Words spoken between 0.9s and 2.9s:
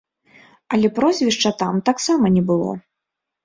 прозвішча там таксама не было.